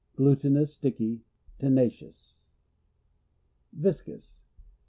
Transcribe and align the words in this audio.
Glutinous; 0.15 0.73
sticky; 0.73 1.21
tcna 1.59 2.35
Viscous. 3.71 4.41